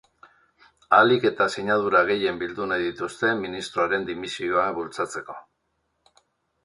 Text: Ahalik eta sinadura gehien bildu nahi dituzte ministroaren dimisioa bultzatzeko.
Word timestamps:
Ahalik 0.95 1.27
eta 1.29 1.45
sinadura 1.55 2.01
gehien 2.07 2.39
bildu 2.43 2.67
nahi 2.71 2.87
dituzte 2.87 3.31
ministroaren 3.43 4.09
dimisioa 4.11 4.65
bultzatzeko. 4.79 5.41